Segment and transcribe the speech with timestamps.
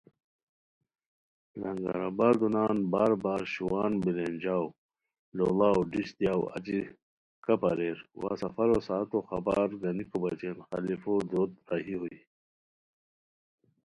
[1.61, 4.65] لنگر آبادو نان بار بار شووان بیلینجاؤ
[5.35, 6.79] لوڑاؤ ڈیشٹ دیاؤ اچی
[7.43, 12.17] کپ اریر وا سفرو ساعتو خبر گانیکو بچین خلفو دُوروت راہی ہوئے